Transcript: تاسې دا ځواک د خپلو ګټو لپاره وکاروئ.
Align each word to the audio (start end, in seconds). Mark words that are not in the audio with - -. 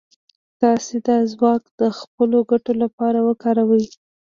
تاسې 0.61 0.95
دا 1.07 1.17
ځواک 1.31 1.63
د 1.79 1.81
خپلو 1.99 2.37
ګټو 2.51 2.73
لپاره 2.83 3.19
وکاروئ. 3.27 3.85